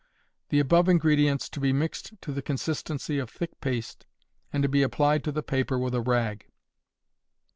The 0.49 0.57
above 0.59 0.89
ingredients 0.89 1.47
to 1.49 1.59
be 1.59 1.71
mixed 1.71 2.19
to 2.23 2.31
the 2.31 2.41
consistency 2.41 3.19
of 3.19 3.29
thick 3.29 3.59
paste, 3.61 4.07
and 4.51 4.63
to 4.63 4.67
be 4.67 4.81
applied 4.81 5.23
to 5.25 5.31
the 5.31 5.43
paper 5.43 5.77
with 5.77 5.93
a 5.93 6.01
rag. 6.01 6.47